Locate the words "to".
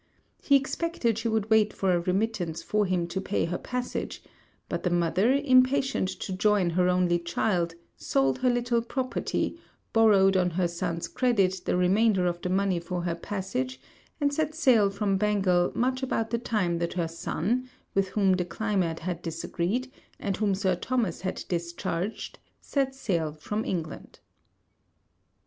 3.05-3.21, 6.21-6.33